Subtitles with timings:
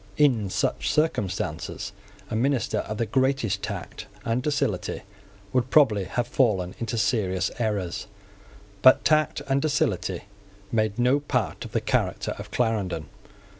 [0.17, 1.91] In such circumstances,
[2.31, 5.03] a minister of the greatest tact and docility
[5.53, 8.07] would probably have fallen into serious errors.
[8.81, 10.23] But tact and docility
[10.71, 13.09] made no part of the character of Clarendon.